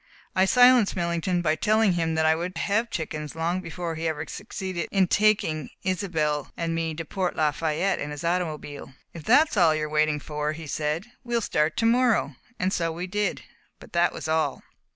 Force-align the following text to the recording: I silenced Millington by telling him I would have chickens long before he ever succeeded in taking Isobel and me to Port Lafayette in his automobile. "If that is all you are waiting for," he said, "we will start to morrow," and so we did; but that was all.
I 0.35 0.45
silenced 0.45 0.95
Millington 0.95 1.43
by 1.43 1.53
telling 1.53 1.93
him 1.93 2.17
I 2.17 2.33
would 2.33 2.57
have 2.57 2.89
chickens 2.89 3.35
long 3.35 3.61
before 3.61 3.93
he 3.93 4.07
ever 4.07 4.25
succeeded 4.27 4.89
in 4.91 5.07
taking 5.07 5.69
Isobel 5.83 6.51
and 6.57 6.73
me 6.73 6.95
to 6.95 7.05
Port 7.05 7.35
Lafayette 7.35 7.99
in 7.99 8.09
his 8.09 8.23
automobile. 8.23 8.95
"If 9.13 9.25
that 9.25 9.49
is 9.51 9.57
all 9.57 9.75
you 9.75 9.83
are 9.85 9.89
waiting 9.89 10.19
for," 10.19 10.53
he 10.53 10.65
said, 10.65 11.05
"we 11.23 11.35
will 11.35 11.39
start 11.39 11.77
to 11.77 11.85
morrow," 11.85 12.35
and 12.57 12.73
so 12.73 12.91
we 12.91 13.05
did; 13.05 13.43
but 13.79 13.93
that 13.93 14.11
was 14.11 14.27
all. 14.27 14.63